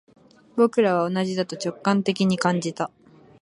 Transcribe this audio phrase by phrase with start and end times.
[0.55, 2.89] 僕らは同じだと直感的に感じた